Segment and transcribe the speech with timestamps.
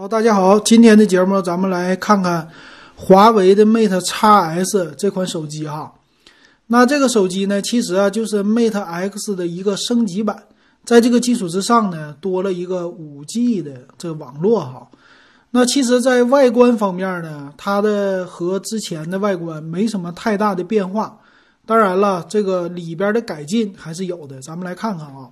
[0.00, 2.48] 好，大家好，今天的节目咱们来看看
[2.96, 5.92] 华为的 Mate X S 这款手机哈。
[6.68, 10.44] 那这个手机呢，其实啊就是 Mate X 的一个升级版，
[10.86, 14.88] 在这个基础之上呢，多了一个五 G 的这个网络哈。
[15.50, 21.18] 那其实，在外观方面呢，它的和之前的外观没什么太大的变化。
[21.66, 25.28] 当然了，这个里边的改进还是有的，咱们来看看啊。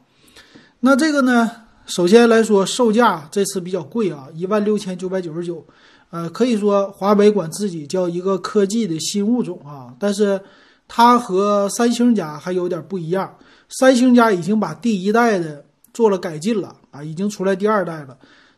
[0.80, 1.50] 那这个呢？
[1.88, 5.64] 首先来说，售价这次比较贵啊，一万六千九百九十九，
[6.10, 9.94] 呃，可以说华为管自己叫一个科技的新物种啊。
[9.98, 10.38] 但是
[10.86, 13.34] 它和三星家还有点不一样，
[13.70, 15.64] 三星家已经把第一代的
[15.94, 18.14] 做了改进了啊，已经出来第二代了。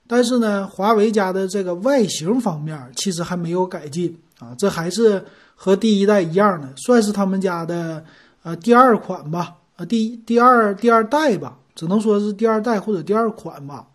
[0.08, 8.04] 但是呢，华为家的这个外形方面其实还没有改进啊，这还是和第一代一样的，算是他们家的
[8.42, 11.56] 呃第二款吧，呃第第二第二代吧。
[11.80, 13.86] 只能说是第二代或者第二款吧，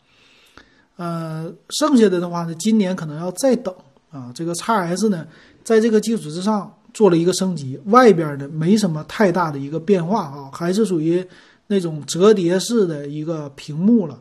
[0.96, 3.72] 呃，剩下的的话呢，今年可能要再等
[4.10, 4.32] 啊。
[4.34, 5.28] 这个 x S 呢，
[5.64, 11.24] 在这个基础之上做了一个升级，外边呢没什么太大的一个变化啊，还是属于
[11.68, 14.20] 那种折叠式的一个屏幕了，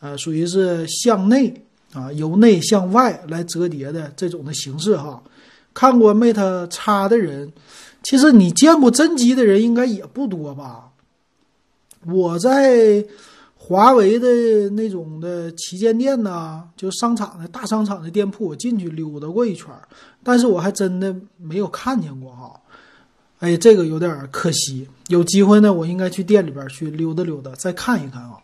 [0.00, 1.54] 呃，属于是向内
[1.92, 5.22] 啊，由内向外来折叠的这种的形式哈。
[5.72, 7.52] 看过 Mate X 的人，
[8.02, 10.90] 其实你见过真机的人应该也不多吧。
[12.06, 13.04] 我在
[13.56, 19.68] 华为的那种的旗舰店呢，就商场的大商场的店铺，我进去溜达过一圈
[20.22, 22.60] 但是我还真的没有看见过哈。
[23.40, 24.86] 哎，这个有点可惜。
[25.08, 28.34] 有机会呢，我应该去店里边去溜达溜达，再看一看啊。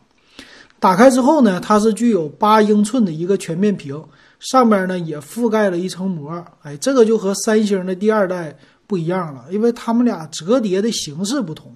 [0.79, 4.03] 打开之后呢，它是具有八英寸的一个全面屏，
[4.39, 6.43] 上面呢也覆盖了一层膜。
[6.63, 11.75] 哎，这个就和三星的第二代不一样了，因为它们俩折叠的形式不同。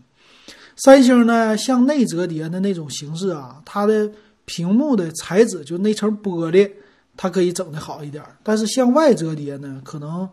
[0.76, 4.10] 三星呢，向内折叠的那种形式啊，它的
[4.44, 6.70] 屏幕的材质就那层玻璃，
[7.16, 8.22] 它可以整的好一点。
[8.42, 10.28] 但是向外折叠呢，可能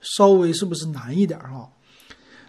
[0.00, 1.68] 稍微是不是难一点哈？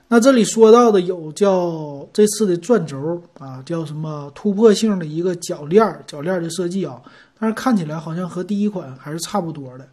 [0.10, 7.02] 那这里说到的有叫这次的转轴啊，叫什么突破性的一个铰链铰链的设计啊，
[7.40, 9.88] 但是看起来好像和第一款还是差不多的。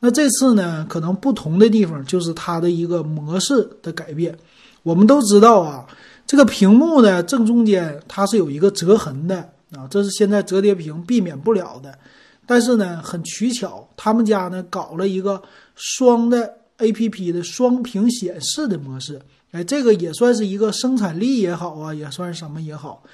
[0.00, 4.36] 那这次呢，可能不同的地方就是它的一个模式的改变。
[4.82, 5.86] 我们都知道啊。
[6.26, 9.36] 这个屏幕呢，正中间它是有一个折痕的
[9.76, 11.96] 啊，这是现在折叠屏避免不了的。
[12.44, 15.40] 但是呢，很取巧，他们家呢搞了一个
[15.76, 19.20] 双的 A P P 的双屏显示的模式。
[19.52, 23.04] 哎，这个也算是一个生产力也好啊，也算是什么也好。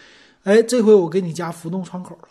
[0.45, 2.29] 哎，这回我给你加浮动窗口了，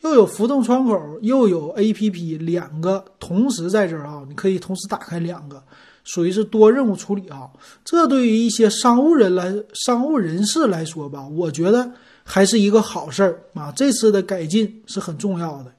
[0.00, 5.62] 又有浮动窗口，又有 A P P，两个同时在这儿啊，你可以同时打开两个。
[6.04, 7.48] 属于是多任务处理啊，
[7.82, 11.90] 这对于一些商务人来、商务人士来说吧，我觉得
[12.22, 13.72] 还是一个好事儿啊。
[13.74, 15.72] 这次的改进是很重要的，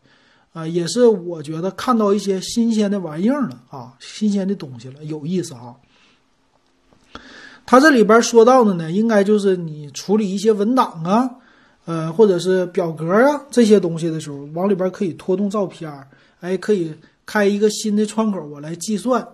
[0.52, 5.76] 啊，也是我觉得看到一些新鲜的玩意儿了啊，新鲜的东西了，有意思啊。
[7.68, 11.30] 它这里边说到的呢，应该就是你处理一些文档啊，
[11.86, 16.08] 呃，或者是表格啊这些东西的时候，往里边可以拖动照片儿，
[16.42, 16.94] 哎，可以
[17.26, 19.26] 开一个新的窗口，我来计算。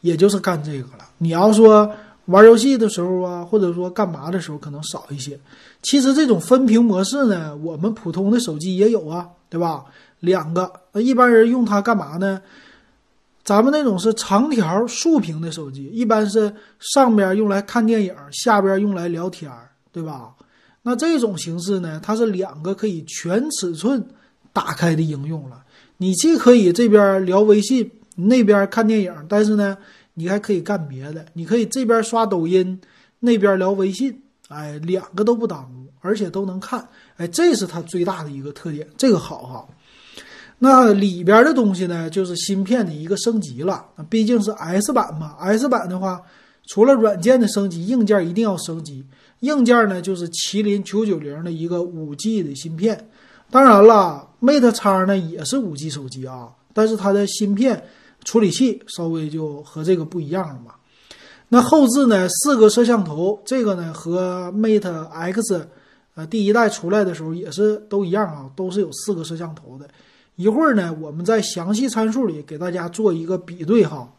[0.00, 1.08] 也就是干这个了。
[1.16, 1.90] 你要说
[2.26, 5.40] 玩游戏的时候啊，或者说干嘛的时候，可能少一些。
[5.80, 9.82] 其实这种分屏模式呢，我们普通的手机也有啊，对吧？
[10.20, 12.38] 两个，那一般人用它干嘛呢？
[13.44, 19.50] 咱们那种是长条竖屏的手机，一般是上边用来看电影，下边用来聊天，
[19.90, 20.34] 对吧？
[20.84, 24.06] 那这种形式呢，它是两个可以全尺寸
[24.52, 25.64] 打开的应用了。
[25.96, 27.90] 你既可以这边聊微信。
[28.16, 29.76] 那边看电影，但是呢，
[30.14, 31.26] 你还可以干别的。
[31.32, 32.80] 你可以这边刷抖音，
[33.18, 36.86] 那边聊微信，哎，两个都不耽误，而且都能看，
[37.16, 39.66] 哎，这是它最大的一个特点，这个好哈。
[40.60, 43.84] 那里边的东西呢，就是芯片的一个升级了。
[44.08, 46.22] 毕竟是 S 版嘛，S 版的话，
[46.66, 49.04] 除了软件的升级，硬件一定要升级。
[49.40, 53.08] 硬件呢，就是麒麟九九零的一个五 G 的芯片。
[53.50, 57.84] 当然了，Mate X 呢也是五 G 手机啊，但是它的芯片。
[58.24, 60.76] 处理器稍微就和这个不一样了嘛。
[61.50, 65.68] 那后置呢，四个摄像头，这个呢和 Mate X，
[66.14, 69.86] 呃，第一代出来的时候也是都一样啊，都是有四个摄像头的。
[70.36, 74.10] 一会儿呢，我们在详细参数里给大家做一个比对哈。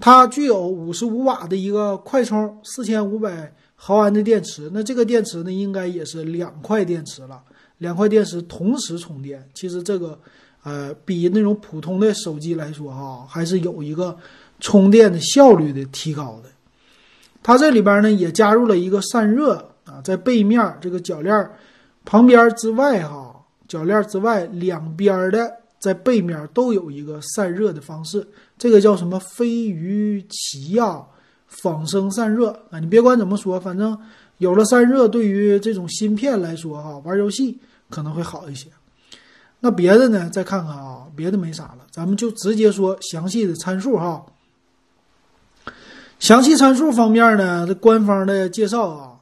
[0.00, 4.70] 它具有五十五瓦的一个快充，四千五百毫安的电池。
[4.72, 7.40] 那这个电池呢，应该也是两块电池了，
[7.78, 9.48] 两块电池同时充电。
[9.54, 10.18] 其实这个。
[10.62, 14.14] 呃，比那种普通的手机来说，哈，还是有一个
[14.58, 16.50] 充电的效率的提高的。
[17.42, 21.50] 它这里边呢也加入了一个散热啊，在背面这个铰链
[22.04, 23.34] 旁边之外，哈，
[23.66, 25.50] 铰链之外两边的
[25.80, 28.28] 在背面都有一个散热的方式，
[28.58, 31.02] 这个叫什么飞鱼奇亚，
[31.48, 32.78] 仿生散热啊。
[32.78, 33.98] 你别管怎么说，反正
[34.38, 38.68] 有了散热，对于这种芯片来说哈，玩游戏可能会好一些。
[39.60, 40.30] 那别的呢？
[40.30, 44.24] 再看看啊，别的没啥了，咱们就直接说详细的参数哈。
[46.18, 49.16] 详细参数方面呢，这官方的介绍啊，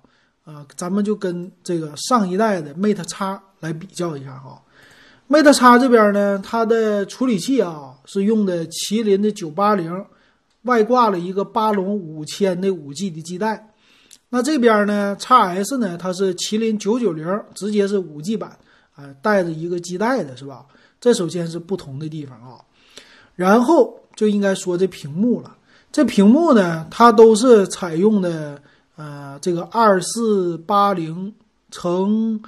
[0.45, 4.61] 呃，咱们就跟这个上一代的 Mate X 来比较一下哈。
[5.29, 10.05] Mate X 这边呢，它的处理器啊是用的麒麟的九八零，
[10.63, 13.75] 外挂了一个巴龙五千的五 G 的基带。
[14.31, 18.59] 那这边呢，X S 呢，它是麒麟九九零，直接是五 G 版。
[18.95, 20.67] 啊，带着一个基带的是吧？
[21.01, 22.59] 这首先是不同的地方啊，
[23.37, 25.57] 然后就应该说这屏幕了。
[25.93, 28.61] 这屏幕呢，它都是采用的
[28.97, 31.33] 呃这个二四八零
[31.71, 32.43] 乘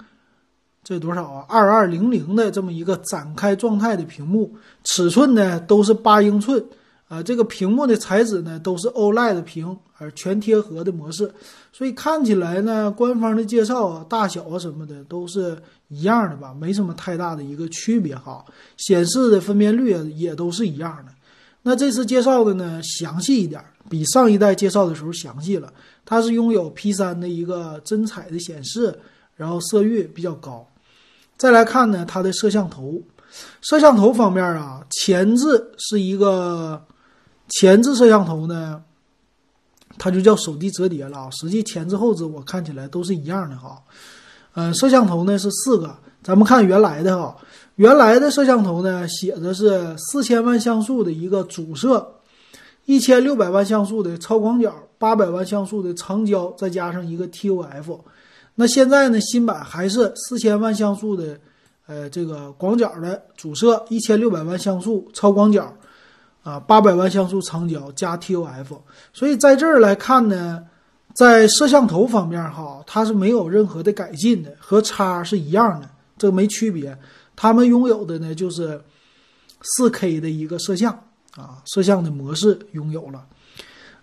[0.82, 1.44] 这多少啊？
[1.48, 4.54] 二二零零的这么一个展开状态的屏幕，
[4.84, 6.64] 尺寸呢都是八英寸。
[7.08, 11.28] 啊，这个屏幕的材质呢都是 OLED 屏，而全贴合的模式，
[11.72, 18.44] 所以看起来呢，官方的介绍啊，大小啊什么的都是一样的吧，没什么太大的一个区别哈。
[18.76, 21.12] 显示的分辨率也都是一样的。
[21.62, 25.72] 那这次介绍的呢，详细一点，比上一代介绍的时候详细了。
[26.04, 28.96] 它是拥有 P3 的一个真彩的显示，
[29.40, 30.68] 然后色域比较高。
[31.38, 33.00] 再来看呢，它的摄像头，
[33.62, 36.84] 摄像头方面啊，前置是一个。
[37.58, 38.80] 前置摄像头呢，
[39.98, 41.28] 它就叫手机折叠了啊。
[41.32, 43.82] 实际前置后置我看起来都是一样的哈。
[44.54, 47.36] 嗯，摄像头呢是四个，咱们看原来的哈，
[47.76, 52.20] 原来的摄像头呢写的是四千万像素的一个主摄，
[52.84, 57.98] 一千六百万像素的超广角，八百万像素的长焦，再加上一个 TOF。
[58.60, 61.40] 那现在呢，新版还是四千万像素的，
[61.86, 65.74] 呃，这个广角的主摄，一千六百万像素超广角。
[66.42, 68.78] 啊，八百万像素长焦加 TOF，
[69.14, 70.62] 所以在这儿来看呢，
[71.14, 76.98] 在摄像头方面哈，它是没有任何的改进的，和叉是一样的，这没区别。
[77.36, 78.82] 他们拥有的呢就是
[79.62, 80.92] 四 K 的一个摄像
[81.34, 83.24] 啊，摄像的模式拥有了。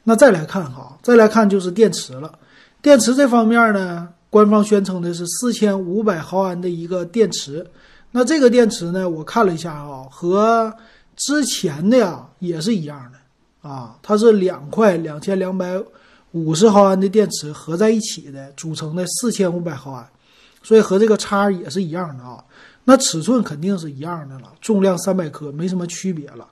[0.04, 2.40] 那再来看哈，再来看就是电池了。
[2.82, 7.66] 电池这方面呢，官方宣称的是四千五百毫安的一个电池。
[8.12, 10.72] 那这个电池呢，我看了一下啊，和
[11.16, 13.18] 之前的呀也是一样的
[13.68, 15.82] 啊，它是两块两千两百
[16.34, 20.08] 五十毫安的电池合在一起的组成的四千五百毫安，
[20.62, 22.38] 所以和这个叉也是一样的啊。
[22.84, 26.48] 那尺寸肯定是一样的了，重量三百克没什么区别了。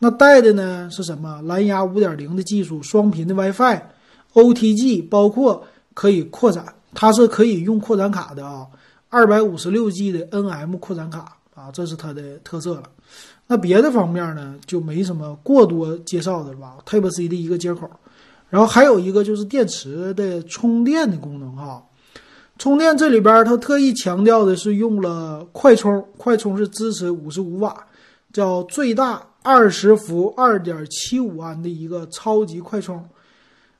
[0.00, 1.40] 那带的呢是什么？
[1.42, 8.66] 蓝牙五点零的技术，双频的 WiFi，OTG，包括可以扩展，它是可以用扩展卡的啊，
[9.08, 12.82] 二百五十六 G 的 NM 扩展卡啊，这是它的特色了。
[13.46, 17.88] 那别的方面呢，就没什么过多介绍的了吧？Type C 的一个接口，
[18.48, 21.82] 然后还有一个就是电池的充电的功能哈。
[22.58, 27.74] 充电这里边它特意强调的是用了快充，快充是支持五十五瓦，
[28.32, 33.04] 叫最大二十伏二点七五安的一个超级快充。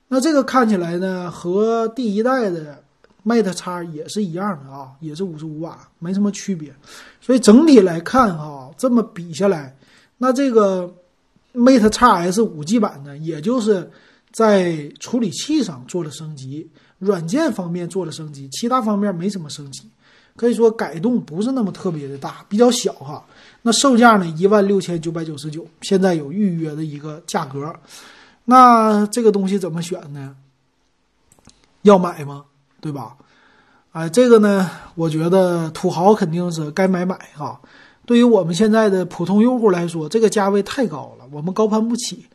[0.08, 2.82] 那这个看起来呢，和第一代的。
[3.24, 6.74] Mate 叉也是一样的啊，也是五十五瓦，没什么区别。
[7.20, 9.76] 所以整体来看哈，这么比下来，
[10.18, 10.92] 那这个
[11.54, 13.90] Mate 叉 S 五 G 版呢，也就是
[14.32, 19.82] 在处理器上做了升级，软件方面做了升级，其他方面没什么升级，
[20.36, 23.24] 可以说改动不是那么特别的大，比较小哈。
[23.62, 27.74] 那售价呢，一万六千九百九十九，现在有预约的一个价格。
[28.46, 30.34] 那这个东西怎么选呢？
[31.82, 32.44] 要买吗？
[32.80, 33.16] 对吧？
[33.92, 37.60] 哎，这个呢，我觉得土豪肯定是该买买哈。
[38.06, 42.26] 对于我们现在的普通用户来说，这个价位太高了，我们高攀不起。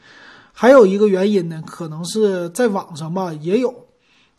[0.51, 3.73] 还有一个原因呢，可能是在网上吧也有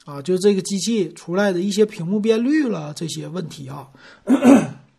[0.04, 3.88] 啊，就这个机器出来的一些屏幕变绿了这些问题啊。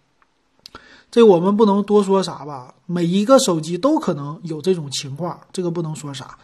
[1.12, 6.38] 这我们不能多说啥吧，每一个手机都可能有这种情况，这个不能说啥，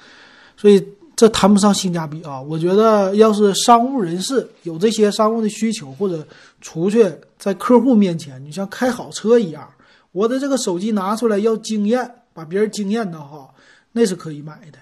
[0.55, 0.87] 所以。
[1.23, 2.41] 这谈不上性价比啊！
[2.41, 6.27] 我觉得，要是商务人士有这些商务的需求，或者
[6.59, 9.65] 出去在客户面前，你像开好车一样，
[10.11, 13.47] 我的这个手机拿出来要惊艳，把别人惊艳的哈，
[13.93, 14.77] 那是可以买的。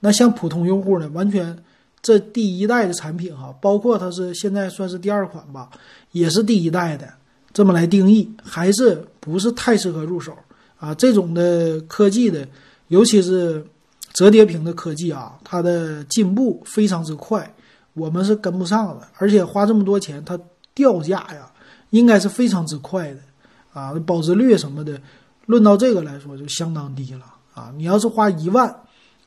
[0.00, 1.56] 那像普通用户呢，完全
[2.02, 5.70] 这第一代的产品哈，包括它是现在算是第二款吧，
[6.12, 7.08] 也是第一代的，
[7.54, 10.36] 这么来定义，还是不是太适合入手
[10.78, 10.94] 啊？
[10.94, 12.46] 这种的科技的，
[12.88, 13.64] 尤其是。
[14.16, 17.54] 折叠屏的科技啊，它的进步非常之快，
[17.92, 19.06] 我们是跟不上的。
[19.18, 20.38] 而且花这么多钱，它
[20.72, 21.52] 掉价呀，
[21.90, 23.20] 应该是非常之快的
[23.74, 24.98] 啊，保值率什么的，
[25.44, 27.70] 论到这个来说就相当低了啊！
[27.76, 28.74] 你要是花一万，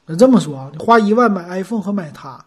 [0.08, 2.44] 那这么说啊，你花一万买 iPhone 和买它，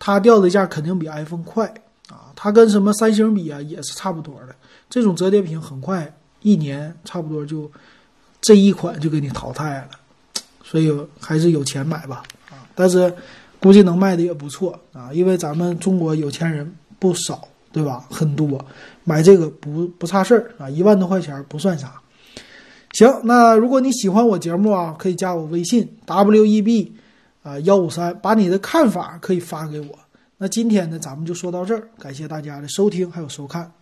[0.00, 1.72] 它掉的价肯定比 iPhone 快
[2.10, 2.34] 啊！
[2.34, 4.56] 它跟什么三星比啊，也是差不多的。
[4.90, 7.70] 这种折叠屏很快，一年差不多就
[8.40, 9.90] 这一款就给你淘汰了，
[10.70, 12.60] 所以还是有钱买吧啊！
[12.74, 13.10] 但是
[13.58, 18.04] 估计能卖的也不错啊，因为咱们中国有钱人不少，对吧？
[18.10, 18.62] 很多
[19.02, 21.94] 买这个不不差事儿啊，一万多块钱不算啥。
[22.92, 26.92] 行，那如果你喜欢我节目啊，可以加我微信 w e b
[27.42, 29.98] 啊幺五三，把你的看法可以发给我。
[30.36, 33.72] 那今天呢，咱们就说到这儿，感谢大家的收听还有收看。